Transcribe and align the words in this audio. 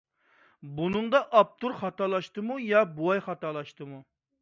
بۇنىڭدا 0.79 1.21
ئاپتور 1.41 1.77
خاتالاشتىمۇ 1.83 2.61
ياكى 2.73 2.99
بوۋاي 2.99 3.25
خاتالاشتىمۇ؟ 3.31 4.05